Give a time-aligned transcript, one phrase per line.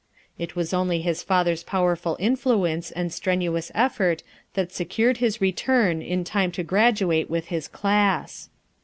[0.39, 4.23] It was only his father's powerful influence and strenuous effort
[4.55, 8.49] that se cured his return in time to graduate with his class.